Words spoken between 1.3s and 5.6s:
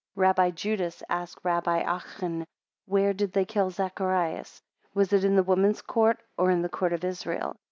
Rabbi Achan, Where did they kill Zacharias? Was it in the